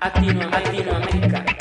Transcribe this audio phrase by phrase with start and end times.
[0.00, 1.57] Latino, Latinoamérica.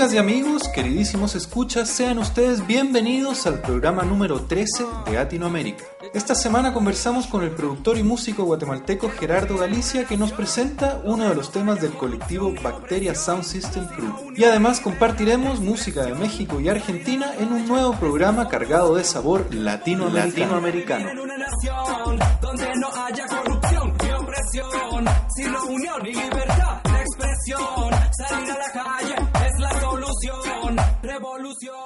[0.00, 5.84] Amigas y amigos, queridísimos escuchas, sean ustedes bienvenidos al programa número 13 de Latinoamérica.
[6.14, 11.28] Esta semana conversamos con el productor y músico guatemalteco Gerardo Galicia que nos presenta uno
[11.28, 14.32] de los temas del colectivo Bacteria Sound System Crew.
[14.34, 19.54] Y además compartiremos música de México y Argentina en un nuevo programa cargado de sabor
[19.54, 21.10] latinoamericano.
[21.10, 25.04] En una nación donde no haya corrupción ni opresión,
[25.36, 27.90] sino unión y libertad de expresión.
[28.16, 28.59] Salir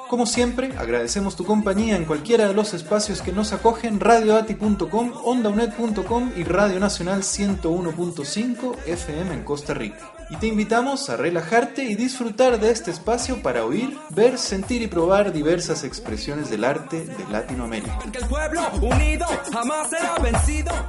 [0.08, 6.32] Como siempre, agradecemos tu compañía en cualquiera de los espacios que nos acogen, radioati.com, ondaunet.com
[6.36, 10.12] y Radio Nacional 101.5 FM en Costa Rica.
[10.34, 14.88] Y te invitamos a relajarte y disfrutar de este espacio para oír, ver, sentir y
[14.88, 18.00] probar diversas expresiones del arte de Latinoamérica.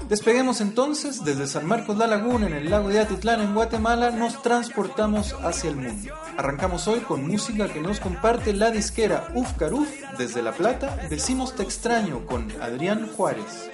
[0.10, 4.42] Despeguemos entonces desde San Marcos La Laguna en el lago de Atitlán en Guatemala, nos
[4.42, 6.12] transportamos hacia el mundo.
[6.38, 11.56] Arrancamos hoy con música que nos comparte la disquera Uf Caruf desde La Plata, Decimos
[11.56, 13.70] Te Extraño con Adrián Juárez.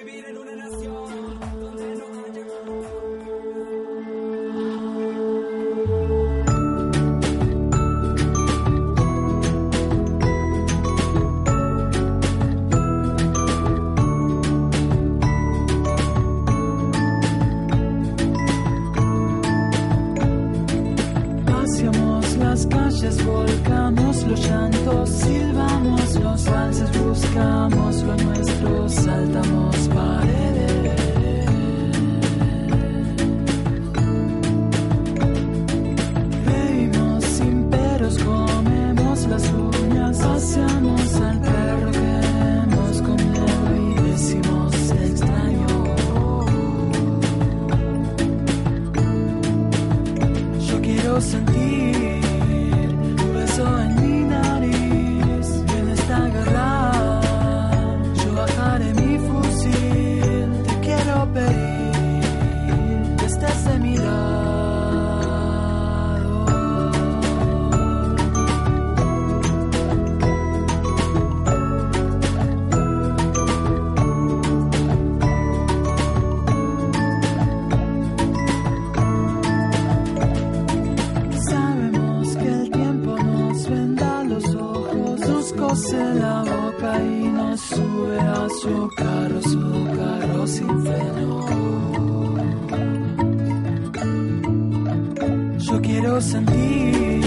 [95.71, 97.21] Yo quiero sentir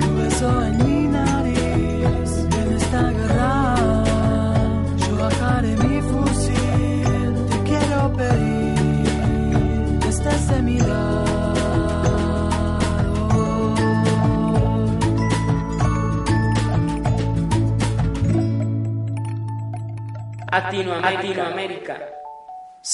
[0.00, 3.74] tu beso en mi nariz en esta guerra
[5.08, 7.34] yo bajaré mi fusil.
[7.50, 11.24] Te quiero pedir que estés de mi lado.
[20.52, 21.96] Latino- Latinoamérica.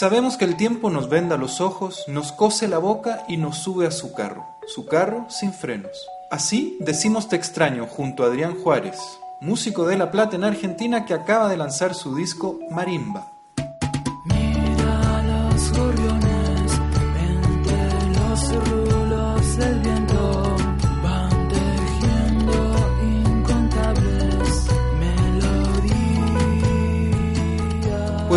[0.00, 3.86] Sabemos que el tiempo nos venda los ojos, nos cose la boca y nos sube
[3.86, 6.08] a su carro, su carro sin frenos.
[6.30, 8.98] Así decimos Te extraño junto a Adrián Juárez,
[9.42, 13.30] músico de La Plata en Argentina que acaba de lanzar su disco Marimba.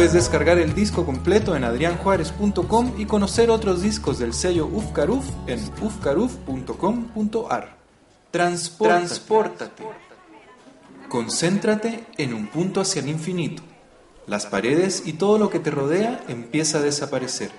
[0.04, 5.62] Puedes descargar el disco completo en adrianjuárez.com y conocer otros discos del sello Ufcaruf en
[5.82, 7.78] ufcaruf.com.ar.
[8.30, 9.06] Transpórtate.
[9.06, 9.84] Transpórtate.
[11.08, 13.64] Concéntrate en un punto hacia el infinito.
[14.28, 17.52] Las paredes y todo lo que te rodea empieza a desaparecer.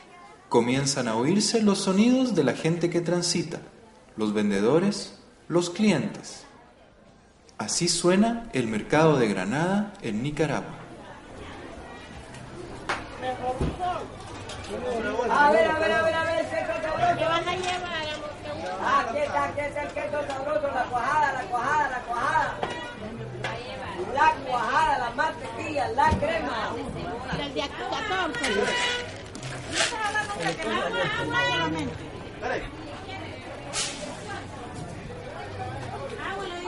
[0.51, 3.63] Comienzan a oírse los sonidos de la gente que transita,
[4.19, 5.15] los vendedores,
[5.49, 6.45] los clientes.
[7.57, 10.84] Así suena el mercado de Granada en Nicaragua.
[15.31, 17.17] A ver, a ver, a ver, a ver, queso sabroso.
[17.17, 18.07] ¿Qué van a llevar?
[18.83, 22.55] Ah, aquí está, aquí está el queso sabroso, la cuajada, la cuajada, la cuajada.
[24.15, 26.75] La cuajada, la mantequilla, la crema.
[27.41, 28.45] El día 14.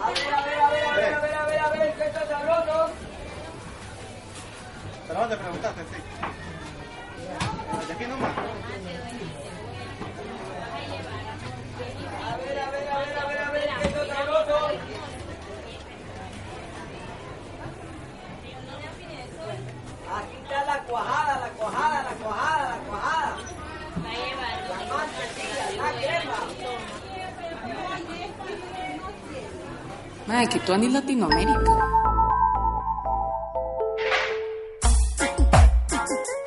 [0.03, 1.93] A ver, a ver, a ver, a ver, a ver, a ver, a ver, el
[1.95, 2.91] queso sabroso.
[5.09, 5.83] ¿Pero dónde preguntaste?
[5.83, 6.03] Sí.
[7.87, 8.33] ¿De aquí nomás?
[12.27, 14.97] A ver, a ver, a ver, a ver, a ver, el queso sabroso.
[30.47, 31.77] Madre, que tú anís Latinoamérica.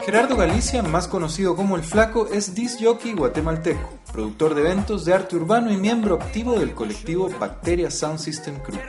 [0.06, 5.14] Gerardo Galicia, más conocido como El Flaco, es disc jockey guatemalteco, productor de eventos de
[5.14, 8.80] arte urbano y miembro activo del colectivo Bacteria Sound System Crew.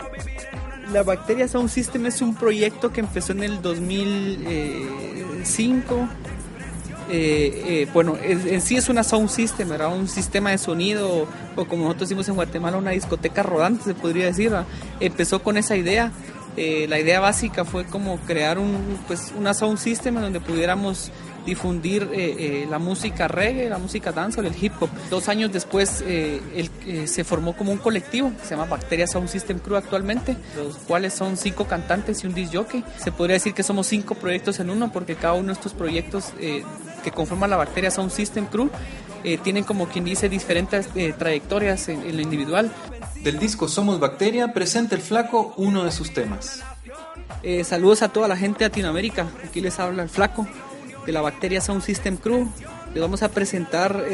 [0.93, 6.09] La Bacteria Sound System es un proyecto que empezó en el 2005.
[7.11, 9.93] Eh, eh, bueno, en, sí es una sound system, ¿verdad?
[9.95, 11.27] un sistema de sonido,
[11.57, 14.51] o como nosotros decimos en Guatemala, una discoteca rodante, se podría decir.
[14.51, 14.67] ¿verdad?
[15.01, 16.13] Empezó con esa idea.
[16.57, 21.11] Eh, la idea básica fue como crear un, pues, una sound system en donde pudiéramos
[21.47, 24.91] difundir eh, eh, la música reggae, la música dancehall, el hip hop.
[25.09, 29.07] Dos años después eh, el- eh, se formó como un colectivo que se llama Bacteria
[29.07, 32.85] Sound System Crew actualmente, los cuales son cinco cantantes y un disc jockey.
[33.03, 36.33] Se podría decir que somos cinco proyectos en uno porque cada uno de estos proyectos
[36.41, 36.63] eh,
[37.01, 38.71] que conforman la Bacteria Sound System Crew
[39.25, 42.71] eh, tienen como quien dice diferentes eh, trayectorias en, en lo individual.
[43.23, 46.63] Del disco Somos Bacteria presenta El Flaco uno de sus temas.
[47.43, 49.27] Eh, saludos a toda la gente de Latinoamérica.
[49.45, 50.47] Aquí les habla el flaco
[51.07, 52.49] de la Bacteria Sound System Crew.
[52.95, 54.05] Les vamos a presentar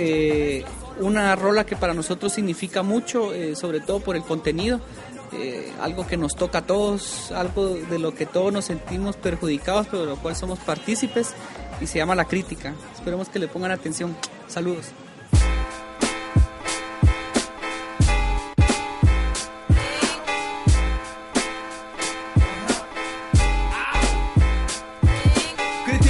[1.00, 4.80] una rola que para nosotros significa mucho, sobre todo por el contenido.
[5.32, 9.86] eh, algo que nos toca a todos, algo de lo que todos nos sentimos perjudicados,
[9.88, 11.34] pero de lo cual somos partícipes,
[11.80, 12.74] y se llama La Crítica.
[12.94, 14.16] Esperemos que le pongan atención.
[14.48, 14.92] Saludos.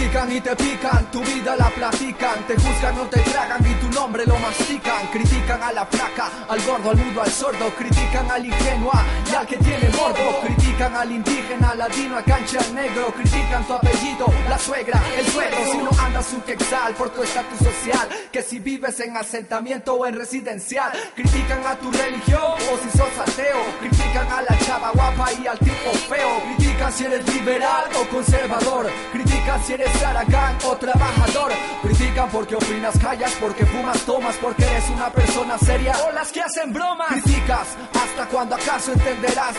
[0.07, 3.91] Critican y te pican, tu vida la platican, te juzgan, no te tragan y tu
[3.91, 5.09] nombre lo mastican.
[5.09, 9.45] Critican a la flaca, al gordo, al mudo, al sordo, critican al ingenua y al
[9.49, 10.43] que tiene morbo.
[10.45, 15.27] Critican al indígena, al ladino, al cancha, al negro, critican tu apellido, la suegra, el
[15.27, 15.57] suegro.
[15.73, 20.07] Si no andas un quexal por tu estatus social, que si vives en asentamiento o
[20.07, 25.33] en residencial, critican a tu religión o si sos ateo, critican a la chava guapa
[25.33, 30.77] y al tipo feo, critican si eres liberal o conservador, critican si eres aragán o
[30.77, 35.95] trabajador, critican porque opinas, callas, porque fumas, tomas, porque eres una persona seria.
[36.09, 39.57] O las que hacen bromas, criticas hasta cuando acaso entenderás,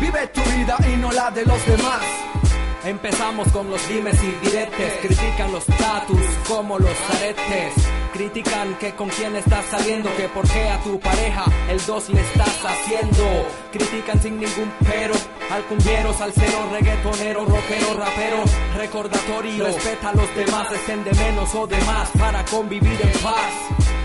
[0.00, 2.02] vive tu vida y no la de los demás.
[2.84, 7.74] Empezamos con los dimes y diretes, critican los tatus como los aretes,
[8.14, 12.22] critican que con quién estás saliendo, que por qué a tu pareja el dos le
[12.22, 15.14] estás haciendo, critican sin ningún pero
[15.50, 18.44] al cumbiero, salsero, reggaetonero, rockero, rapero,
[18.76, 23.52] recordatorio, respeta a los demás, estén de menos o de más para convivir en paz.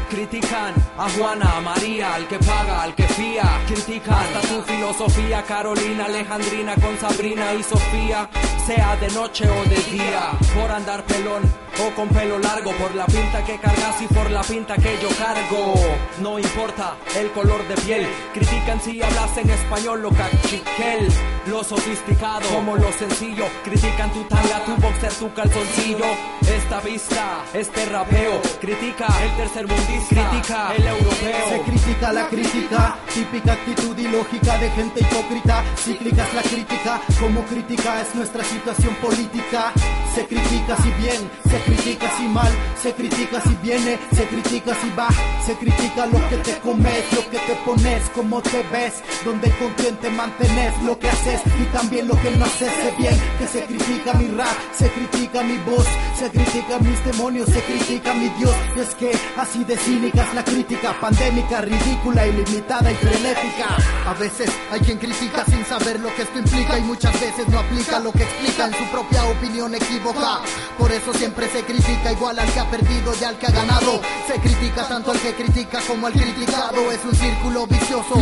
[0.09, 3.43] Critican a Juana, a María, al que paga, al que fía.
[3.67, 8.29] Critican hasta tu filosofía, Carolina, Alejandrina, con Sabrina y Sofía.
[8.65, 13.05] Sea de noche o de día, por andar pelón o con pelo largo, por la
[13.05, 15.73] pinta que cargas y por la pinta que yo cargo.
[16.21, 21.07] No importa el color de piel, critican si hablas en español o cachiquel.
[21.47, 26.05] Lo sofisticado como lo sencillo, critican tu tanga, tu boxer, tu calzoncillo.
[26.41, 31.49] Esta vista, este rapeo, critica el tercer mundista, critica el europeo.
[31.49, 35.63] Se critica la crítica, típica actitud y lógica de gente hipócrita.
[35.77, 39.71] Cíclica es la crítica, como crítica es nuestra situación política.
[40.15, 44.89] Se critica si bien, se critica si mal, se critica si viene, se critica si
[44.97, 45.09] va,
[45.45, 48.93] se critica lo que te comes, lo que te pones, cómo te ves,
[49.23, 52.71] donde y con quién te mantienes, lo que haces y también lo que no haces.
[52.71, 55.85] Sé bien que se critica mi rap, se critica mi voz,
[56.17, 58.55] se critica mis demonios, se critica mi Dios.
[58.75, 63.77] Y es que así de cínica es la crítica, pandémica, ridícula, ilimitada y frenética.
[64.07, 67.59] A veces hay quien critica sin saber lo que esto implica y muchas veces no
[67.59, 70.39] aplica lo que explica en su propia opinión equívoca.
[70.77, 74.01] Por eso siempre se critica igual al que ha perdido y al que ha ganado.
[74.27, 76.91] Se critica tanto al que critica como al criticado.
[76.91, 78.15] Es un círculo vicioso.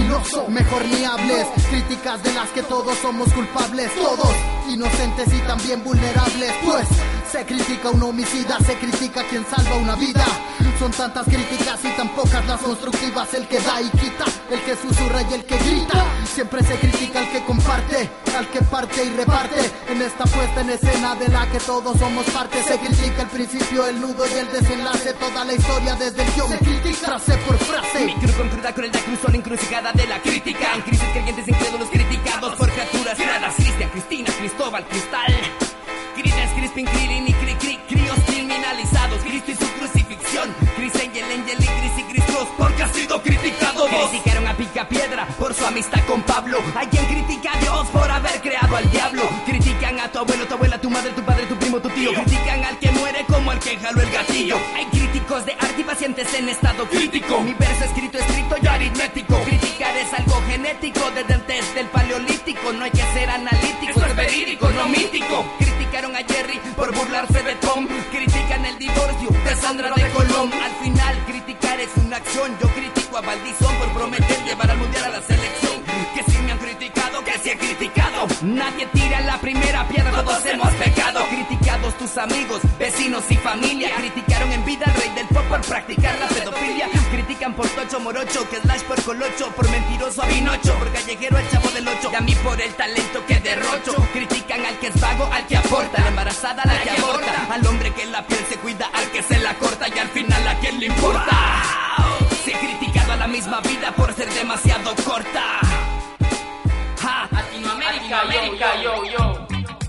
[0.49, 1.47] Mejor ni hables.
[1.69, 3.91] Críticas de las que todos somos culpables.
[3.95, 4.35] Todos
[4.69, 6.51] inocentes y también vulnerables.
[6.65, 6.87] Pues
[7.33, 10.23] se critica un homicida, se critica quien salva una vida.
[10.77, 13.33] Son tantas críticas y tan pocas las constructivas.
[13.33, 16.05] El que da y quita, el que susurra y el que grita.
[16.31, 19.71] Siempre se critica al que comparte, al que parte y reparte.
[19.89, 23.87] En esta puesta en escena de la que todos somos parte, se critica el principio,
[23.87, 25.13] el nudo y el desenlace.
[25.13, 28.05] Toda la historia desde el guion, se critica frase por frase.
[28.05, 30.75] Mi con cruda crueldad cruzó la encrucijada de la crítica.
[30.75, 33.55] En crisis creyentes incrédulos criticados por criaturas raras.
[33.55, 35.32] Cristian, Cristina, Cristóbal, Cristal.
[36.85, 39.21] Killing, y cri cri críos criminalizados.
[39.21, 40.53] Cristo y su crucifixión.
[40.75, 44.09] Chris Angel, Angel y Chris y Chris Cross porque ha sido criticado vos.
[44.09, 46.59] Criticaron a Pica Piedra por su amistad con Pablo.
[46.75, 49.21] Hay quien critica a Dios por haber creado al diablo.
[49.45, 52.13] Critican a tu abuelo, tu abuela, tu madre, tu padre, tu primo, tu tío.
[52.13, 54.57] Critican al que muere como al que jaló el gatillo.
[54.75, 57.41] Hay críticos de arte y pacientes en estado crítico.
[57.41, 59.39] Mi verso escrito, estricto y aritmético.
[59.43, 62.73] Criticar es algo genético desde antes del paleolítico.
[62.73, 65.45] No hay que ser analítico, Esto es verídico, no mítico
[67.13, 67.57] de
[68.11, 70.51] Critican el divorcio de Sandra de Colón.
[70.51, 72.57] Al final, criticar es una acción.
[72.59, 75.83] Yo critico a Valdizón por prometer llevar al mundial a la selección.
[76.15, 78.27] Que si me han criticado, que si he criticado.
[78.41, 81.19] Nadie tira la primera piedra, todos hemos pecado.
[81.29, 83.91] Criticados tus amigos, vecinos y familia.
[83.95, 86.89] Criticaron en vida al rey del pop por practicar la pedofilia.
[87.11, 91.49] Critican por Tocho Morocho, que Slash por Colocho, por mentiroso a Pinocho, por callejero al
[91.51, 92.09] chavo del ocho.
[92.11, 93.93] Y a mí por el talento que derrocho.
[94.13, 95.52] Critican al que es vago, al que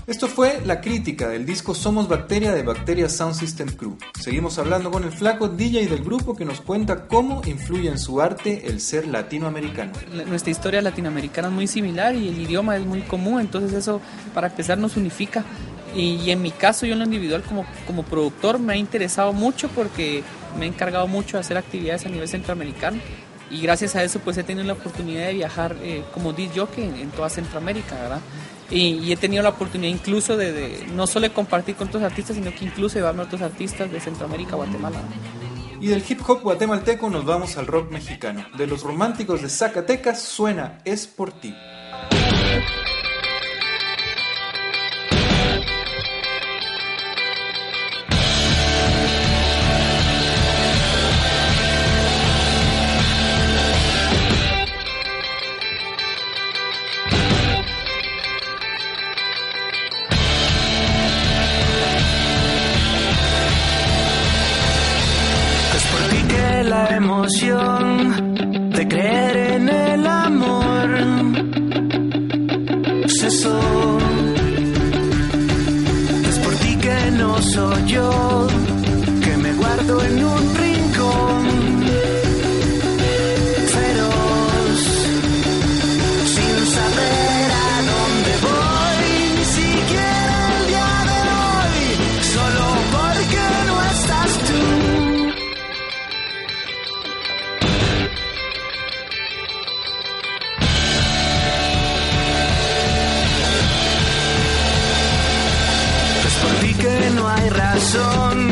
[0.07, 3.97] Esto fue la crítica del disco Somos Bacteria de Bacteria Sound System Crew.
[4.19, 8.21] Seguimos hablando con el flaco DJ del grupo que nos cuenta cómo influye en su
[8.21, 9.93] arte el ser latinoamericano.
[10.13, 13.99] La- nuestra historia latinoamericana es muy similar y el idioma es muy común, entonces eso
[14.35, 15.43] para empezar nos unifica.
[15.95, 19.69] Y, en mi caso, yo en lo individual como, como productor me ha interesado mucho
[19.69, 20.23] porque
[20.59, 22.99] me he encargado mucho de hacer actividades a nivel centroamericano
[23.49, 26.95] y gracias a eso pues he tenido la oportunidad de viajar eh, como jockey en,
[26.95, 28.19] en toda Centroamérica, ¿verdad?
[28.69, 32.53] Y, he tenido la oportunidad incluso de, de no solo compartir con otros artistas, sino
[32.53, 35.01] que incluso llevarme a otros artistas de Centroamérica, Guatemala.
[35.79, 38.45] Y del hip hop guatemalteco nos vamos al rock mexicano.
[38.57, 41.53] De los románticos de Zacatecas suena Es por ti.
[66.89, 69.84] Emoción de creer en el
[106.61, 108.51] Ti que no hay razón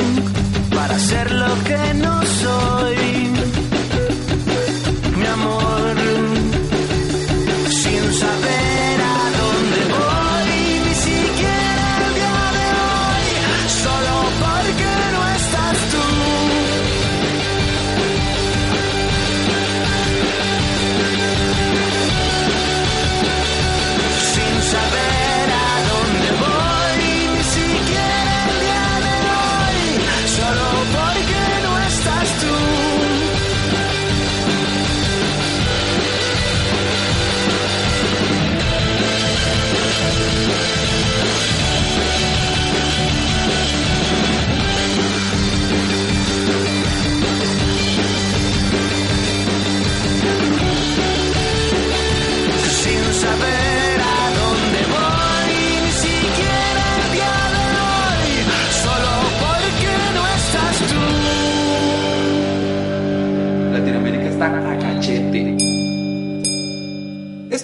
[0.76, 3.13] para ser lo que no soy.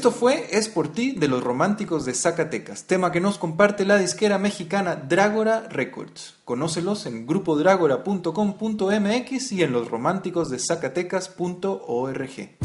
[0.10, 3.98] Esto fue Es por ti de los románticos de Zacatecas, tema que nos comparte la
[3.98, 6.34] disquera mexicana Dragora Records.
[6.46, 12.58] Conócelos en grupodragora.com.mx y en losrománticosdezacatecas.org.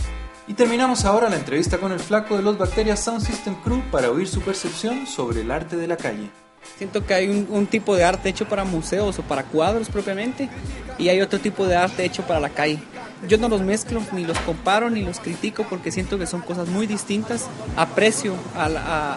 [0.48, 4.10] Y terminamos ahora la entrevista con el flaco de los Bacterias Sound System Crew para
[4.10, 6.30] oír su percepción sobre el arte de la calle.
[6.78, 10.48] Siento que hay un, un tipo de arte hecho para museos o para cuadros propiamente
[10.96, 12.78] y hay otro tipo de arte hecho para la calle.
[13.28, 16.68] Yo no los mezclo, ni los comparo, ni los critico porque siento que son cosas
[16.68, 17.46] muy distintas.
[17.76, 18.66] Aprecio a,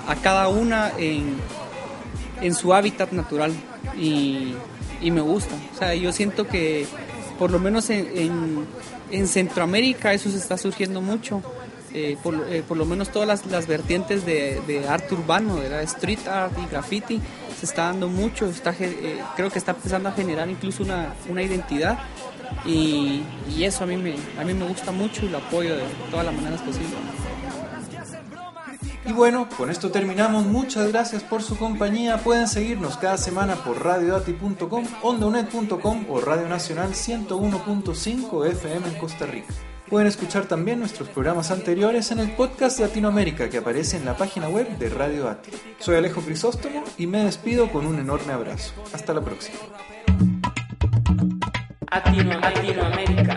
[0.08, 1.36] a- cada una en,
[2.42, 3.52] en su hábitat natural
[4.00, 4.56] y,
[5.02, 5.56] me gusta.
[5.76, 6.86] O sea, yo siento que
[7.38, 8.66] por lo menos en, en-
[9.12, 11.42] en Centroamérica eso se está surgiendo mucho.
[11.94, 16.28] Eh, por, eh, por lo menos todas las, vertientes de, de arte urbano, de street
[16.28, 17.20] art y graffiti,
[17.60, 18.46] se está dando mucho.
[18.48, 21.98] Está, eh, creo que está empezando a generar incluso una identidad
[22.66, 23.24] y,
[23.60, 26.36] eso a mí, me, a mí me gusta mucho y lo apoyo de todas las
[26.36, 26.94] maneras posibles.
[29.08, 30.46] Y bueno, con esto terminamos.
[30.46, 32.18] Muchas gracias por su compañía.
[32.18, 39.54] Pueden seguirnos cada semana por radiodati.com, ondaunet.com o Radio Nacional 101.5 FM en Costa Rica.
[39.90, 44.18] Pueden escuchar también nuestros programas anteriores en el podcast de Latinoamérica que aparece en la
[44.18, 45.52] página web de Radio Dati.
[45.80, 48.74] Soy Alejo Crisóstomo y me despido con un enorme abrazo.
[48.94, 49.60] Hasta la próxima.
[51.92, 53.37] Latino- Latinoamérica.